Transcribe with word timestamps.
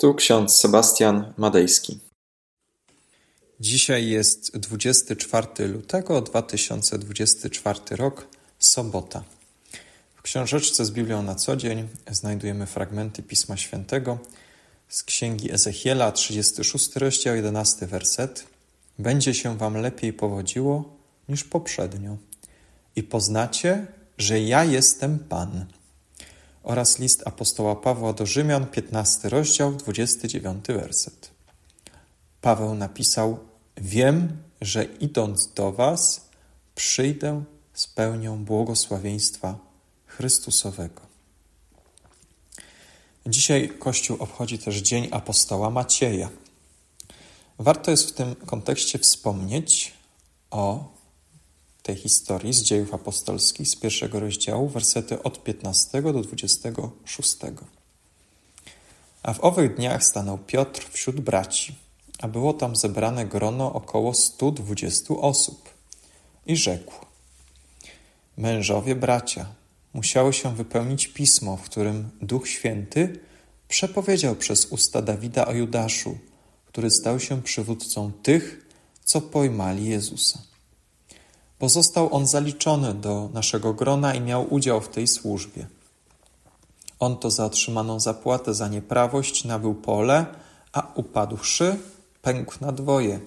Tu 0.00 0.14
ksiądz 0.14 0.56
Sebastian 0.56 1.32
Madejski. 1.36 1.98
Dzisiaj 3.60 4.08
jest 4.08 4.58
24 4.58 5.68
lutego 5.68 6.20
2024 6.20 7.78
rok, 7.90 8.26
sobota. 8.58 9.24
W 10.14 10.22
książeczce 10.22 10.84
z 10.84 10.90
Biblią 10.90 11.22
na 11.22 11.34
co 11.34 11.56
dzień 11.56 11.88
znajdujemy 12.10 12.66
fragmenty 12.66 13.22
Pisma 13.22 13.56
Świętego 13.56 14.18
z 14.88 15.02
księgi 15.02 15.52
Ezechiela, 15.52 16.12
36 16.12 16.96
rozdział, 16.96 17.36
11 17.36 17.86
werset. 17.86 18.46
Będzie 18.98 19.34
się 19.34 19.58
wam 19.58 19.76
lepiej 19.76 20.12
powodziło 20.12 20.96
niż 21.28 21.44
poprzednio 21.44 22.16
i 22.96 23.02
poznacie, 23.02 23.86
że 24.18 24.40
ja 24.40 24.64
jestem 24.64 25.18
Pan 25.18 25.66
oraz 26.68 26.98
list 26.98 27.22
apostoła 27.26 27.76
Pawła 27.76 28.12
do 28.12 28.26
Rzymian, 28.26 28.66
15 28.66 29.28
rozdział, 29.28 29.72
29 29.72 30.66
werset. 30.66 31.30
Paweł 32.40 32.74
napisał: 32.74 33.38
Wiem, 33.76 34.36
że 34.60 34.84
idąc 34.84 35.52
do 35.52 35.72
Was, 35.72 36.28
przyjdę 36.74 37.44
z 37.74 37.86
pełnią 37.86 38.44
błogosławieństwa 38.44 39.58
Chrystusowego. 40.06 41.00
Dzisiaj 43.26 43.68
Kościół 43.78 44.16
obchodzi 44.20 44.58
też 44.58 44.76
Dzień 44.76 45.08
Apostoła 45.10 45.70
Macieja. 45.70 46.28
Warto 47.58 47.90
jest 47.90 48.08
w 48.08 48.12
tym 48.12 48.34
kontekście 48.34 48.98
wspomnieć 48.98 49.92
o 50.50 50.92
tej 51.88 51.96
historii 51.96 52.52
z 52.52 52.62
dziejów 52.62 52.94
apostolskich 52.94 53.68
z 53.68 53.76
pierwszego 53.76 54.20
rozdziału, 54.20 54.68
wersety 54.68 55.22
od 55.22 55.44
15 55.44 56.02
do 56.02 56.12
26. 56.12 57.36
A 59.22 59.34
w 59.34 59.44
owych 59.44 59.74
dniach 59.74 60.04
stanął 60.04 60.38
Piotr 60.38 60.88
wśród 60.90 61.20
braci, 61.20 61.74
a 62.18 62.28
było 62.28 62.52
tam 62.52 62.76
zebrane 62.76 63.26
grono 63.26 63.72
około 63.72 64.14
120 64.14 65.14
osób. 65.14 65.68
I 66.46 66.56
rzekł: 66.56 66.94
Mężowie 68.36 68.96
bracia, 68.96 69.46
musiało 69.94 70.32
się 70.32 70.56
wypełnić 70.56 71.06
pismo, 71.06 71.56
w 71.56 71.62
którym 71.62 72.10
Duch 72.22 72.48
Święty 72.48 73.20
przepowiedział 73.68 74.36
przez 74.36 74.66
usta 74.66 75.02
Dawida 75.02 75.46
o 75.46 75.52
Judaszu, 75.52 76.18
który 76.66 76.90
stał 76.90 77.20
się 77.20 77.42
przywódcą 77.42 78.12
tych, 78.22 78.66
co 79.04 79.20
pojmali 79.20 79.84
Jezusa 79.84 80.47
bo 81.60 81.68
został 81.68 82.14
on 82.14 82.26
zaliczony 82.26 82.94
do 82.94 83.30
naszego 83.34 83.74
grona 83.74 84.14
i 84.14 84.20
miał 84.20 84.54
udział 84.54 84.80
w 84.80 84.88
tej 84.88 85.06
służbie. 85.06 85.66
On 86.98 87.16
to 87.16 87.30
za 87.30 87.44
otrzymaną 87.44 88.00
zapłatę 88.00 88.54
za 88.54 88.68
nieprawość 88.68 89.44
nabył 89.44 89.74
pole, 89.74 90.26
a 90.72 90.92
upadłszy, 90.94 91.78
pękł 92.22 92.54
na 92.60 92.72
dwoje 92.72 93.20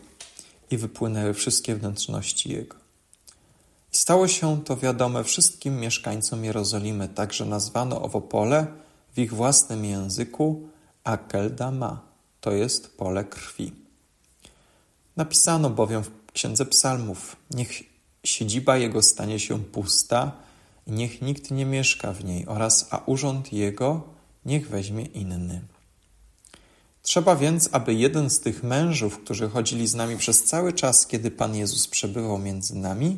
i 0.71 0.77
wypłynęły 0.77 1.33
wszystkie 1.33 1.75
wnętrzności 1.75 2.51
jego. 2.51 2.75
Stało 3.91 4.27
się 4.27 4.63
to 4.63 4.77
wiadome 4.77 5.23
wszystkim 5.23 5.79
mieszkańcom 5.79 6.45
Jerozolimy, 6.45 7.09
także 7.09 7.45
nazwano 7.45 8.01
owo 8.01 8.21
pole 8.21 8.67
w 9.13 9.19
ich 9.19 9.33
własnym 9.33 9.85
języku 9.85 10.61
Akeldama, 11.03 12.01
to 12.41 12.51
jest 12.51 12.97
pole 12.97 13.23
krwi. 13.23 13.73
Napisano 15.17 15.69
bowiem 15.69 16.03
w 16.03 16.11
Księdze 16.33 16.65
Psalmów: 16.65 17.35
Niech 17.51 17.90
siedziba 18.23 18.77
jego 18.77 19.01
stanie 19.01 19.39
się 19.39 19.63
pusta 19.63 20.31
i 20.87 20.91
niech 20.91 21.21
nikt 21.21 21.51
nie 21.51 21.65
mieszka 21.65 22.13
w 22.13 22.23
niej 22.23 22.45
oraz 22.47 22.87
a 22.89 22.97
urząd 23.05 23.53
jego 23.53 24.01
niech 24.45 24.69
weźmie 24.69 25.05
inny. 25.05 25.61
Trzeba 27.03 27.35
więc, 27.35 27.69
aby 27.71 27.93
jeden 27.93 28.29
z 28.29 28.39
tych 28.39 28.63
mężów, 28.63 29.19
którzy 29.19 29.49
chodzili 29.49 29.87
z 29.87 29.95
nami 29.95 30.17
przez 30.17 30.43
cały 30.43 30.73
czas, 30.73 31.07
kiedy 31.07 31.31
Pan 31.31 31.55
Jezus 31.55 31.87
przebywał 31.87 32.37
między 32.37 32.75
nami, 32.75 33.17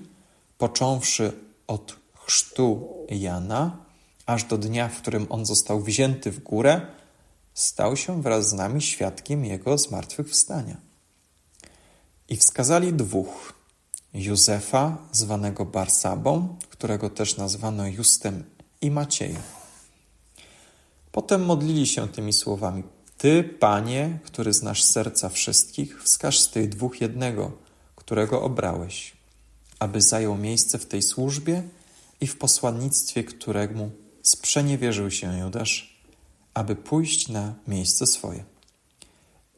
począwszy 0.58 1.33
od 1.67 1.95
chrztu 2.26 2.88
Jana, 3.10 3.77
aż 4.26 4.44
do 4.44 4.58
dnia, 4.58 4.89
w 4.89 5.02
którym 5.02 5.27
on 5.30 5.45
został 5.45 5.82
wzięty 5.82 6.32
w 6.32 6.39
górę, 6.44 6.82
stał 7.54 7.98
się 7.98 8.22
wraz 8.22 8.50
z 8.50 8.54
nami 8.54 8.82
świadkiem 8.82 9.45
jego 9.45 9.77
zmartwychwstania. 9.77 10.77
I 12.30 12.38
wskazali 12.38 12.94
dwóch, 12.94 13.54
Józefa, 14.14 14.98
zwanego 15.12 15.66
Barsabą, 15.66 16.58
którego 16.70 17.10
też 17.10 17.38
nazwano 17.38 17.88
Justem 17.88 18.44
i 18.82 18.92
Maciejem. 18.92 19.42
Potem 21.12 21.46
modlili 21.46 21.88
się 21.88 22.08
tymi 22.08 22.34
słowami: 22.34 22.84
Ty, 23.18 23.44
Panie, 23.44 24.20
który 24.24 24.54
znasz 24.54 24.84
serca 24.84 25.30
wszystkich, 25.30 26.04
wskaż 26.04 26.40
z 26.40 26.50
tych 26.50 26.70
dwóch 26.70 27.02
jednego, 27.02 27.52
którego 27.96 28.42
obrałeś, 28.42 29.14
aby 29.80 30.02
zajął 30.02 30.38
miejsce 30.38 30.80
w 30.80 30.86
tej 30.86 31.02
służbie 31.02 31.64
i 32.22 32.28
w 32.28 32.38
posłannictwie, 32.38 33.24
któremu 33.24 33.92
sprzeniewierzył 34.22 35.12
się 35.12 35.38
Judasz, 35.38 36.00
aby 36.54 36.76
pójść 36.76 37.28
na 37.28 37.54
miejsce 37.68 38.08
swoje. 38.08 38.44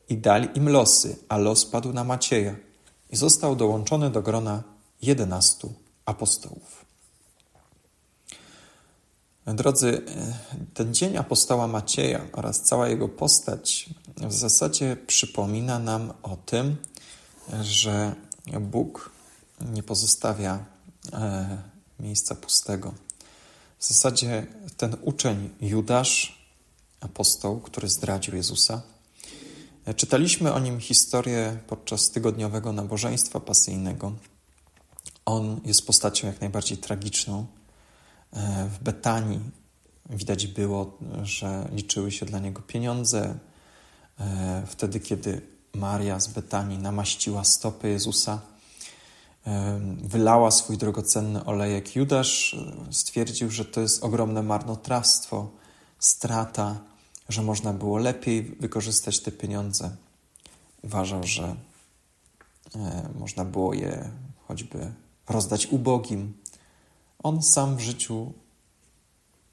I 0.10 0.18
dali 0.18 0.48
im 0.56 0.70
losy, 0.70 1.16
a 1.30 1.38
los 1.38 1.66
padł 1.66 1.94
na 1.94 2.04
Macieja 2.04 2.56
i 3.10 3.16
został 3.16 3.56
dołączony 3.56 4.10
do 4.10 4.22
grona 4.22 4.64
jedenastu 5.02 5.74
apostołów. 6.06 6.86
Drodzy, 9.46 10.02
ten 10.74 10.94
dzień 10.94 11.18
apostoła 11.18 11.68
Macieja 11.68 12.22
oraz 12.34 12.62
cała 12.62 12.90
jego 12.90 13.10
postać 13.10 13.90
w 14.18 14.34
zasadzie 14.34 14.98
przypomina 15.08 15.80
nam 15.80 16.14
o 16.24 16.38
tym, 16.46 16.78
że 17.62 18.16
Bóg 18.62 19.12
nie 19.62 19.84
pozostawia 19.84 20.66
e, 21.14 21.58
miejsca 22.00 22.36
pustego. 22.36 22.94
W 23.80 23.88
zasadzie 23.88 24.48
ten 24.78 24.96
uczeń 25.02 25.50
Judasz, 25.62 26.46
apostoł, 27.00 27.60
który 27.60 27.90
zdradził 27.90 28.36
Jezusa, 28.36 28.82
Czytaliśmy 29.94 30.54
o 30.54 30.60
nim 30.60 30.80
historię 30.80 31.58
podczas 31.68 32.10
tygodniowego 32.10 32.74
nabożeństwa 32.74 33.40
pasyjnego. 33.40 34.12
On 35.26 35.62
jest 35.66 35.88
postacią 35.88 36.28
jak 36.28 36.42
najbardziej 36.42 36.78
tragiczną. 36.78 37.46
E, 38.34 38.70
w 38.70 38.84
Betanii 38.84 39.40
widać 40.10 40.48
było, 40.48 40.98
że 41.24 41.70
liczyły 41.72 42.12
się 42.12 42.26
dla 42.26 42.40
niego 42.40 42.62
pieniądze. 42.62 43.38
E, 44.20 44.64
wtedy, 44.68 45.00
kiedy 45.00 45.42
Maria 45.74 46.20
z 46.20 46.28
Betanii 46.28 46.78
namaściła 46.78 47.44
stopy 47.44 47.90
Jezusa, 47.90 48.40
e, 49.48 49.80
wylała 50.04 50.52
swój 50.52 50.78
drogocenny 50.78 51.46
olejek. 51.46 51.96
Judasz 51.96 52.56
stwierdził, 52.92 53.52
że 53.52 53.66
to 53.66 53.82
jest 53.82 54.04
ogromne 54.04 54.44
marnotrawstwo, 54.44 55.50
strata 56.00 56.95
że 57.30 57.42
można 57.42 57.74
było 57.74 57.98
lepiej 57.98 58.44
wykorzystać 58.44 59.20
te 59.20 59.32
pieniądze. 59.32 59.96
Uważał, 60.82 61.24
że 61.24 61.56
e, 62.76 63.10
można 63.20 63.46
było 63.46 63.74
je 63.74 64.12
choćby 64.48 64.92
rozdać 65.30 65.68
ubogim. 65.68 66.34
On 67.24 67.44
sam 67.44 67.76
w 67.76 67.80
życiu 67.80 68.34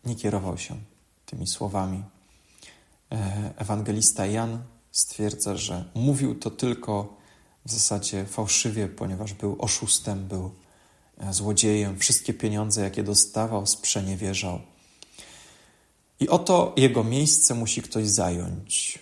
nie 0.05 0.17
kierował 0.17 0.59
się 0.59 0.75
tymi 1.27 1.47
słowami. 1.47 2.03
E, 3.13 3.53
ewangelista 3.57 4.27
Jan 4.27 4.63
stwierdza, 4.91 5.57
że 5.57 5.85
mówił 5.95 6.35
to 6.35 6.51
tylko 6.51 7.17
w 7.67 7.73
zasadzie 7.73 8.25
fałszywie, 8.25 8.89
ponieważ 8.89 9.33
był 9.33 9.57
oszustem, 9.59 10.29
był 10.29 10.51
e, 11.19 11.33
złodziejem. 11.33 11.99
Wszystkie 11.99 12.35
pieniądze, 12.35 12.83
jakie 12.83 13.03
dostawał, 13.03 13.67
sprzeniewierzał 13.67 14.61
i 16.23 16.29
oto 16.29 16.73
jego 16.77 17.05
miejsce 17.05 17.55
musi 17.55 17.83
ktoś 17.83 18.09
zająć. 18.09 18.99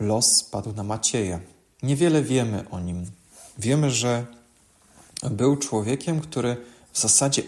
Los 0.00 0.44
padł 0.44 0.72
na 0.72 0.82
Macieja. 0.82 1.40
Niewiele 1.82 2.22
wiemy 2.22 2.70
o 2.70 2.80
nim. 2.80 3.10
Wiemy, 3.58 3.90
że 3.90 4.26
był 5.30 5.56
człowiekiem, 5.56 6.20
który 6.20 6.56
w 6.92 7.00
zasadzie 7.00 7.42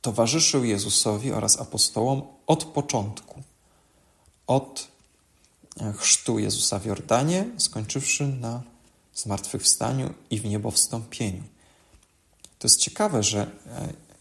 towarzyszył 0.00 0.64
Jezusowi 0.64 1.32
oraz 1.32 1.60
apostołom 1.60 2.22
od 2.46 2.64
początku. 2.64 3.42
Od 4.46 4.88
chrztu 5.96 6.38
Jezusa 6.38 6.78
w 6.78 6.86
Jordanie, 6.86 7.46
skończywszy 7.58 8.26
na 8.26 8.62
zmartwychwstaniu 9.14 10.14
i 10.30 10.40
w 10.40 10.44
niebo 10.44 10.70
wstąpieniu. 10.70 11.42
To 12.58 12.68
jest 12.68 12.80
ciekawe, 12.80 13.22
że 13.22 13.50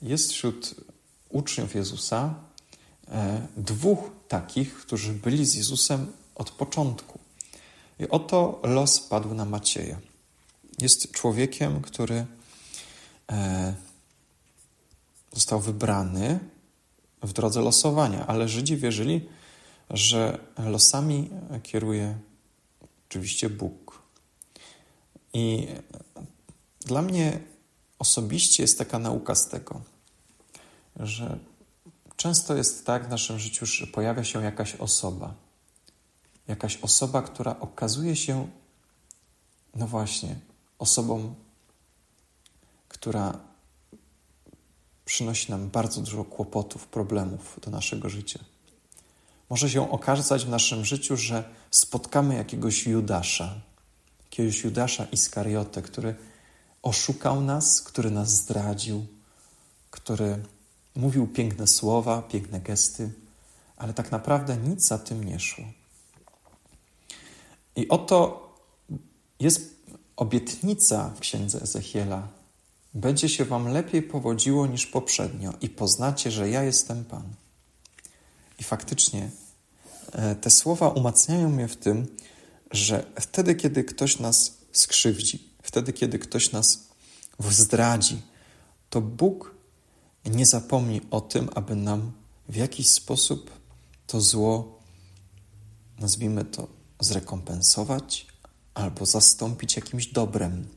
jest 0.01 0.31
wśród 0.31 0.75
uczniów 1.29 1.75
Jezusa 1.75 2.35
E, 2.50 2.50
dwóch 3.57 3.99
takich, 4.27 4.77
którzy 4.77 5.13
byli 5.13 5.45
z 5.45 5.55
Jezusem 5.55 6.11
od 6.35 6.51
początku. 6.51 7.19
I 7.99 8.09
oto 8.09 8.59
los 8.63 8.99
padł 8.99 9.33
na 9.33 9.45
Macieja. 9.45 9.99
Jest 10.79 11.11
człowiekiem, 11.11 11.81
który 11.81 12.25
e, 13.31 13.73
został 15.33 15.59
wybrany 15.59 16.39
w 17.23 17.33
drodze 17.33 17.61
losowania, 17.61 18.27
ale 18.27 18.49
Żydzi 18.49 18.77
wierzyli, 18.77 19.29
że 19.89 20.39
losami 20.57 21.29
kieruje 21.63 22.17
oczywiście 23.09 23.49
Bóg. 23.49 24.01
I 25.33 25.67
dla 26.79 27.01
mnie 27.01 27.39
osobiście 27.99 28.63
jest 28.63 28.77
taka 28.77 28.99
nauka 28.99 29.35
z 29.35 29.49
tego, 29.49 29.81
że 30.99 31.39
często 32.21 32.55
jest 32.55 32.85
tak 32.85 33.07
w 33.07 33.09
naszym 33.09 33.39
życiu, 33.39 33.65
że 33.65 33.87
pojawia 33.87 34.23
się 34.23 34.43
jakaś 34.43 34.75
osoba, 34.75 35.33
jakaś 36.47 36.77
osoba, 36.77 37.21
która 37.21 37.59
okazuje 37.59 38.15
się, 38.15 38.47
no 39.75 39.87
właśnie, 39.87 40.35
osobą, 40.79 41.35
która 42.87 43.39
przynosi 45.05 45.51
nam 45.51 45.69
bardzo 45.69 46.01
dużo 46.01 46.23
kłopotów, 46.23 46.87
problemów 46.87 47.59
do 47.61 47.71
naszego 47.71 48.09
życia. 48.09 48.39
Może 49.49 49.69
się 49.69 49.91
okazać 49.91 50.45
w 50.45 50.49
naszym 50.49 50.85
życiu, 50.85 51.17
że 51.17 51.43
spotkamy 51.71 52.35
jakiegoś 52.35 52.87
Judasza, 52.87 53.61
jakiegoś 54.23 54.63
Judasza 54.63 55.05
Iskariotę, 55.05 55.81
który 55.81 56.15
oszukał 56.81 57.41
nas, 57.41 57.81
który 57.81 58.11
nas 58.11 58.29
zdradził, 58.29 59.05
który 59.91 60.43
mówił 60.95 61.27
piękne 61.27 61.67
słowa, 61.67 62.21
piękne 62.21 62.59
gesty, 62.59 63.11
ale 63.77 63.93
tak 63.93 64.11
naprawdę 64.11 64.57
nic 64.57 64.87
za 64.87 64.97
tym 64.97 65.23
nie 65.23 65.39
szło. 65.39 65.65
I 67.75 67.87
oto 67.87 68.49
jest 69.39 69.75
obietnica 70.15 71.09
w 71.15 71.19
księdze 71.19 71.61
Ezechiela. 71.61 72.27
Będzie 72.93 73.29
się 73.29 73.45
wam 73.45 73.67
lepiej 73.67 74.01
powodziło 74.01 74.67
niż 74.67 74.85
poprzednio 74.85 75.53
i 75.61 75.69
poznacie, 75.69 76.31
że 76.31 76.49
ja 76.49 76.63
jestem 76.63 77.05
Pan. 77.05 77.23
I 78.59 78.63
faktycznie 78.63 79.29
e, 80.11 80.35
te 80.35 80.49
słowa 80.49 80.89
umacniają 80.89 81.49
mnie 81.49 81.67
w 81.67 81.77
tym, 81.77 82.07
że 82.71 83.05
wtedy, 83.19 83.55
kiedy 83.55 83.83
ktoś 83.83 84.19
nas 84.19 84.57
skrzywdzi, 84.71 85.49
wtedy, 85.63 85.93
kiedy 85.93 86.19
ktoś 86.19 86.51
nas 86.51 86.87
zdradzi, 87.39 88.21
to 88.89 89.01
Bóg 89.01 89.55
nie 90.25 90.45
zapomni 90.45 91.01
o 91.11 91.21
tym, 91.21 91.49
aby 91.55 91.75
nam 91.75 92.11
w 92.49 92.55
jakiś 92.55 92.89
sposób 92.89 93.51
to 94.07 94.21
zło, 94.21 94.79
nazwijmy 95.99 96.45
to, 96.45 96.67
zrekompensować 96.99 98.27
albo 98.73 99.05
zastąpić 99.05 99.75
jakimś 99.75 100.07
dobrem. 100.07 100.67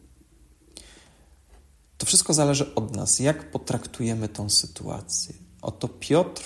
To 1.98 2.06
wszystko 2.06 2.34
zależy 2.34 2.74
od 2.74 2.96
nas, 2.96 3.18
jak 3.18 3.50
potraktujemy 3.50 4.28
tą 4.28 4.50
sytuację. 4.50 5.34
Oto 5.62 5.88
Piotr 5.88 6.44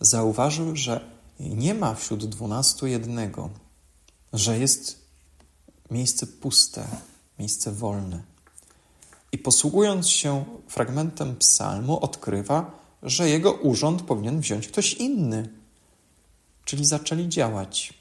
zauważył, 0.00 0.76
że 0.76 1.10
nie 1.40 1.74
ma 1.74 1.94
wśród 1.94 2.26
dwunastu 2.26 2.86
jednego, 2.86 3.50
że 4.32 4.58
jest 4.58 5.00
miejsce 5.90 6.26
puste, 6.26 6.88
miejsce 7.38 7.72
wolne. 7.72 8.22
I 9.32 9.38
posługując 9.38 10.08
się 10.08 10.44
fragmentem 10.68 11.36
psalmu, 11.36 12.00
odkrywa, 12.00 12.70
że 13.02 13.28
jego 13.28 13.52
urząd 13.52 14.02
powinien 14.02 14.40
wziąć 14.40 14.68
ktoś 14.68 14.94
inny. 14.94 15.48
Czyli 16.64 16.84
zaczęli 16.84 17.28
działać. 17.28 17.94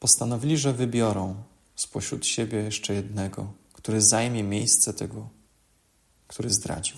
Postanowili, 0.00 0.58
że 0.58 0.72
wybiorą 0.72 1.34
spośród 1.76 2.26
siebie 2.26 2.58
jeszcze 2.58 2.94
jednego, 2.94 3.52
który 3.72 4.02
zajmie 4.02 4.42
miejsce 4.42 4.94
tego, 4.94 5.28
który 6.26 6.50
zdradził. 6.50 6.96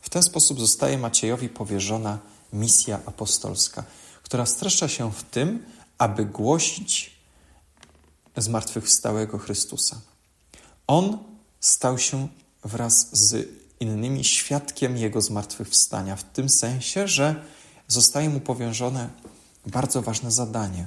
W 0.00 0.10
ten 0.10 0.22
sposób 0.22 0.60
zostaje 0.60 0.98
Maciejowi 0.98 1.48
powierzona 1.48 2.18
misja 2.52 3.00
apostolska, 3.06 3.84
która 4.22 4.46
streszcza 4.46 4.88
się 4.88 5.12
w 5.12 5.22
tym, 5.22 5.64
aby 5.98 6.24
głosić 6.24 7.12
zmartwychwstałego 8.36 9.38
Chrystusa. 9.38 10.00
On 10.86 11.18
stał 11.60 11.98
się 11.98 12.28
wraz 12.64 13.08
z 13.12 13.48
innymi 13.80 14.24
świadkiem 14.24 14.96
Jego 14.96 15.20
zmartwychwstania, 15.20 16.16
w 16.16 16.24
tym 16.24 16.48
sensie, 16.48 17.08
że 17.08 17.44
zostaje 17.88 18.28
mu 18.28 18.40
powierzone 18.40 19.10
bardzo 19.66 20.02
ważne 20.02 20.30
zadanie, 20.30 20.86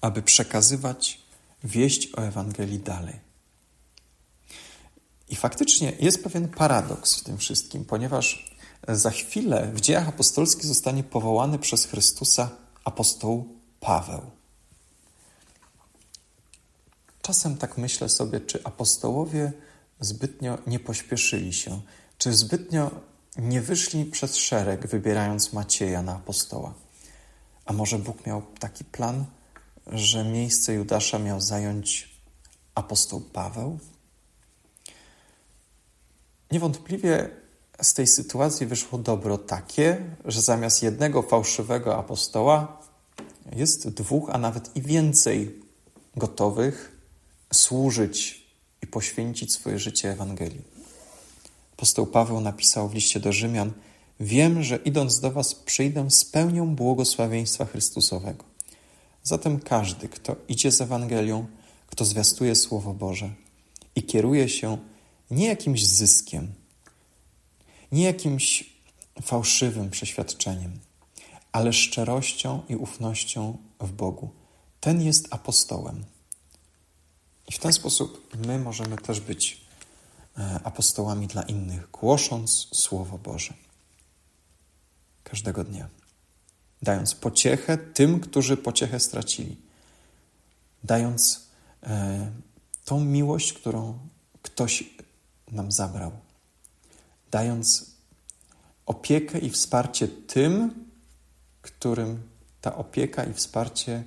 aby 0.00 0.22
przekazywać 0.22 1.20
wieść 1.64 2.08
o 2.16 2.22
Ewangelii 2.22 2.78
dalej. 2.78 3.26
I 5.28 5.36
faktycznie 5.36 5.92
jest 6.00 6.24
pewien 6.24 6.48
paradoks 6.48 7.14
w 7.14 7.24
tym 7.24 7.38
wszystkim, 7.38 7.84
ponieważ 7.84 8.56
za 8.88 9.10
chwilę 9.10 9.70
w 9.74 9.80
dziejach 9.80 10.08
apostolskich 10.08 10.66
zostanie 10.66 11.04
powołany 11.04 11.58
przez 11.58 11.86
Chrystusa 11.86 12.50
apostoł 12.84 13.48
Paweł. 13.80 14.30
Czasem 17.22 17.56
tak 17.56 17.78
myślę 17.78 18.08
sobie, 18.08 18.40
czy 18.40 18.64
apostołowie 18.64 19.52
zbytnio 20.00 20.58
nie 20.66 20.78
pośpieszyli 20.78 21.52
się, 21.52 21.80
czy 22.18 22.32
zbytnio 22.32 22.90
nie 23.38 23.60
wyszli 23.60 24.04
przez 24.04 24.36
szereg, 24.36 24.86
wybierając 24.86 25.52
Macieja 25.52 26.02
na 26.02 26.14
apostoła. 26.14 26.74
A 27.64 27.72
może 27.72 27.98
Bóg 27.98 28.26
miał 28.26 28.42
taki 28.58 28.84
plan, 28.84 29.24
że 29.86 30.24
miejsce 30.24 30.74
Judasza 30.74 31.18
miał 31.18 31.40
zająć 31.40 32.16
apostoł 32.74 33.20
Paweł? 33.20 33.78
Niewątpliwie 36.50 37.30
z 37.82 37.94
tej 37.94 38.06
sytuacji 38.06 38.66
wyszło 38.66 38.98
dobro 38.98 39.38
takie, 39.38 40.04
że 40.24 40.42
zamiast 40.42 40.82
jednego 40.82 41.22
fałszywego 41.22 41.98
apostoła 41.98 42.82
jest 43.52 43.88
dwóch, 43.88 44.30
a 44.32 44.38
nawet 44.38 44.76
i 44.76 44.82
więcej 44.82 45.60
gotowych 46.16 46.98
służyć 47.52 48.45
poświęcić 48.96 49.52
swoje 49.52 49.78
życie 49.78 50.10
Ewangelii. 50.10 50.62
Apostoł 51.72 52.06
Paweł 52.06 52.40
napisał 52.40 52.88
w 52.88 52.94
liście 52.94 53.20
do 53.20 53.32
Rzymian: 53.32 53.72
Wiem, 54.20 54.62
że 54.62 54.76
idąc 54.76 55.20
do 55.20 55.30
Was 55.30 55.54
przyjdę 55.54 56.10
z 56.10 56.24
pełnią 56.24 56.74
błogosławieństwa 56.74 57.64
Chrystusowego. 57.64 58.44
Zatem 59.22 59.60
każdy, 59.60 60.08
kto 60.08 60.36
idzie 60.48 60.72
z 60.72 60.80
Ewangelią, 60.80 61.46
kto 61.86 62.04
zwiastuje 62.04 62.54
Słowo 62.54 62.94
Boże 62.94 63.30
i 63.96 64.02
kieruje 64.02 64.48
się 64.48 64.78
nie 65.30 65.46
jakimś 65.46 65.86
zyskiem, 65.86 66.52
nie 67.92 68.04
jakimś 68.04 68.74
fałszywym 69.22 69.90
przeświadczeniem, 69.90 70.78
ale 71.52 71.72
szczerością 71.72 72.62
i 72.68 72.76
ufnością 72.76 73.56
w 73.80 73.92
Bogu, 73.92 74.30
ten 74.80 75.02
jest 75.02 75.28
apostołem. 75.30 76.04
I 77.48 77.52
w 77.52 77.58
ten 77.58 77.72
sposób 77.72 78.36
my 78.46 78.58
możemy 78.58 78.96
też 78.96 79.20
być 79.20 79.66
e, 80.38 80.60
apostołami 80.64 81.26
dla 81.26 81.42
innych, 81.42 81.90
głosząc 81.90 82.68
Słowo 82.72 83.18
Boże. 83.18 83.54
Każdego 85.24 85.64
dnia, 85.64 85.88
dając 86.82 87.14
pociechę 87.14 87.78
tym, 87.78 88.20
którzy 88.20 88.56
pociechę 88.56 89.00
stracili, 89.00 89.56
dając 90.84 91.46
e, 91.82 92.30
tą 92.84 93.00
miłość, 93.00 93.52
którą 93.52 93.98
ktoś 94.42 94.84
nam 95.50 95.72
zabrał, 95.72 96.12
dając 97.30 97.90
opiekę 98.86 99.38
i 99.38 99.50
wsparcie 99.50 100.08
tym, 100.08 100.86
którym 101.62 102.22
ta 102.60 102.76
opieka 102.76 103.24
i 103.24 103.32
wsparcie 103.32 104.04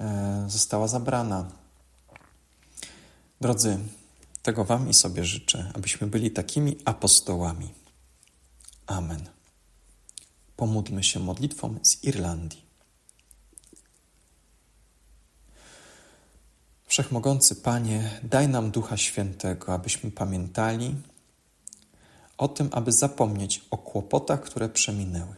e, 0.00 0.44
została 0.48 0.88
zabrana. 0.88 1.65
Drodzy, 3.40 3.78
tego 4.42 4.64
Wam 4.64 4.88
i 4.90 4.94
sobie 4.94 5.24
życzę, 5.24 5.72
abyśmy 5.74 6.06
byli 6.06 6.30
takimi 6.30 6.76
apostołami. 6.84 7.74
Amen. 8.86 9.28
Pomódlmy 10.56 11.04
się 11.04 11.20
modlitwą 11.20 11.78
z 11.82 12.04
Irlandii. 12.04 12.66
Wszechmogący 16.86 17.56
Panie, 17.56 18.20
daj 18.22 18.48
nam 18.48 18.70
Ducha 18.70 18.96
Świętego, 18.96 19.74
abyśmy 19.74 20.10
pamiętali 20.10 20.94
o 22.38 22.48
tym, 22.48 22.68
aby 22.72 22.92
zapomnieć 22.92 23.64
o 23.70 23.78
kłopotach, 23.78 24.42
które 24.42 24.68
przeminęły. 24.68 25.34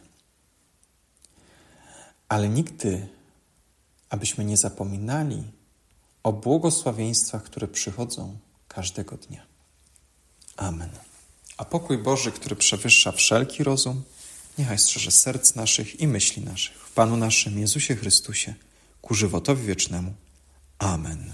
Ale 2.29 2.49
nigdy, 2.49 3.07
abyśmy 4.09 4.45
nie 4.45 4.57
zapominali 4.57 5.43
o 6.23 6.33
błogosławieństwach, 6.33 7.43
które 7.43 7.67
przychodzą 7.67 8.37
każdego 8.67 9.17
dnia. 9.17 9.45
Amen. 10.57 10.89
A 11.57 11.65
pokój 11.65 11.97
Boży, 11.97 12.31
który 12.31 12.55
przewyższa 12.55 13.11
wszelki 13.11 13.63
rozum, 13.63 14.03
niechaj 14.57 14.79
strzeże 14.79 15.11
serc 15.11 15.55
naszych 15.55 15.99
i 15.99 16.07
myśli 16.07 16.43
naszych 16.43 16.77
w 16.77 16.93
Panu 16.93 17.17
naszym 17.17 17.59
Jezusie 17.59 17.95
Chrystusie 17.95 18.53
ku 19.01 19.13
żywotowi 19.13 19.67
wiecznemu. 19.67 20.13
Amen. 20.79 21.31